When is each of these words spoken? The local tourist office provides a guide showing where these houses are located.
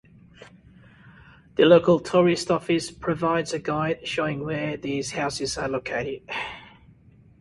The 1.57 1.65
local 1.65 1.99
tourist 1.99 2.49
office 2.49 2.89
provides 2.89 3.53
a 3.53 3.59
guide 3.59 4.07
showing 4.07 4.43
where 4.43 4.75
these 4.75 5.11
houses 5.11 5.59
are 5.59 5.69
located. 5.69 6.27